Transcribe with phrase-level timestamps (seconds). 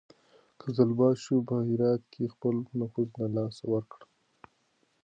[0.61, 3.99] قزلباشو په هرات کې خپل نفوذ له لاسه ورکړ.